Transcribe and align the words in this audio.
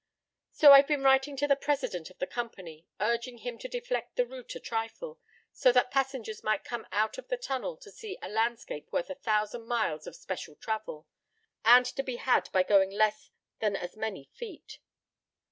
"So 0.51 0.73
I've 0.73 0.87
been 0.87 1.03
writing 1.03 1.35
to 1.37 1.47
the 1.47 1.55
president 1.55 2.09
of 2.09 2.17
the 2.17 2.25
company, 2.25 2.87
urging 2.99 3.37
him 3.37 3.59
to 3.59 3.67
deflect 3.67 4.15
the 4.15 4.25
route 4.25 4.55
a 4.55 4.59
trifle, 4.59 5.19
so 5.51 5.71
that 5.71 5.91
passengers 5.91 6.43
might 6.43 6.63
come 6.63 6.87
out 6.91 7.19
of 7.19 7.27
the 7.27 7.37
tunnel 7.37 7.77
to 7.77 7.91
see 7.91 8.17
a 8.19 8.27
landscape 8.27 8.91
worth 8.91 9.11
a 9.11 9.21
thousand 9.21 9.67
miles 9.67 10.07
of 10.07 10.15
special 10.15 10.55
travel, 10.55 11.05
and 11.63 11.85
to 11.85 12.01
be 12.01 12.15
had 12.15 12.51
by 12.51 12.63
going 12.63 12.89
less 12.89 13.29
than 13.59 13.75
as 13.75 13.95
many 13.95 14.23
feet. 14.33 14.79